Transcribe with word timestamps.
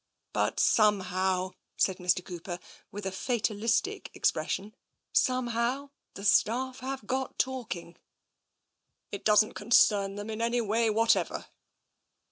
But 0.33 0.59
somehow," 0.59 1.51
said 1.77 1.97
Mr. 1.97 2.25
Cooper, 2.25 2.57
with 2.91 3.05
a 3.05 3.11
fatalistic 3.11 4.09
expression," 4.15 4.73
somehow, 5.27 5.91
the 6.15 6.25
staff 6.25 6.79
have 6.79 7.05
got 7.05 7.37
talking."" 7.37 7.97
It 9.11 9.23
doesn't 9.23 9.53
concern 9.53 10.15
them 10.15 10.31
in 10.31 10.41
any 10.41 10.59
way 10.59 10.89
whatever." 10.89 11.45